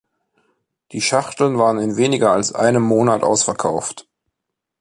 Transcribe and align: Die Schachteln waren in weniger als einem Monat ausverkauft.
Die 0.93 1.01
Schachteln 1.01 1.59
waren 1.59 1.77
in 1.77 1.95
weniger 1.95 2.31
als 2.31 2.53
einem 2.55 2.81
Monat 2.81 3.21
ausverkauft. 3.21 4.09